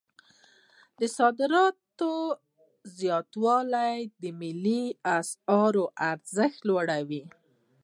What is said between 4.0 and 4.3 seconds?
د